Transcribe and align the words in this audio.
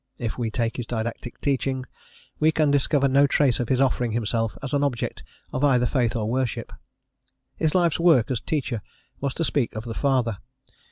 If 0.17 0.35
we 0.35 0.49
take 0.49 0.77
his 0.77 0.87
didactic 0.87 1.39
teaching, 1.41 1.85
we 2.39 2.51
can 2.51 2.71
discover 2.71 3.07
no 3.07 3.27
trace 3.27 3.59
of 3.59 3.69
his 3.69 3.79
offering 3.79 4.13
himself 4.13 4.57
as 4.63 4.73
an 4.73 4.83
object 4.83 5.23
of 5.53 5.63
either 5.63 5.85
faith 5.85 6.15
or 6.15 6.27
worship. 6.27 6.73
His 7.55 7.75
life's 7.75 7.99
work, 7.99 8.31
as 8.31 8.41
teacher, 8.41 8.81
was 9.19 9.35
to 9.35 9.43
speak 9.45 9.75
of 9.75 9.85
the 9.85 9.93
Father. 9.93 10.39